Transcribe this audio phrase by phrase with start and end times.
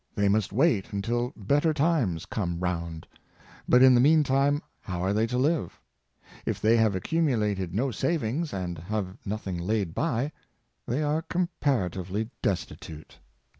[0.15, 3.07] They must wait until 28 434: Uses of Saved Money, better times come round.
[3.69, 5.71] But in the meantime how are they to Hve?
[6.43, 10.31] If they have accumulated no sav ings, and have nothing laid by,
[10.87, 13.19] they are comparatively destitute.